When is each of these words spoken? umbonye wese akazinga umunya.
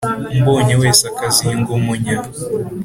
umbonye 0.33 0.73
wese 0.81 1.03
akazinga 1.11 1.69
umunya. 1.79 2.17